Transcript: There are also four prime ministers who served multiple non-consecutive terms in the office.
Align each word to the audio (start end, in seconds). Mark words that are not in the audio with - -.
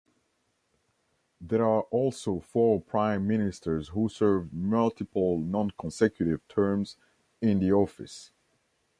There 1.39 1.63
are 1.63 1.83
also 1.91 2.39
four 2.39 2.81
prime 2.81 3.27
ministers 3.27 3.89
who 3.89 4.09
served 4.09 4.51
multiple 4.51 5.37
non-consecutive 5.37 6.41
terms 6.47 6.97
in 7.39 7.59
the 7.59 7.71
office. 7.73 8.31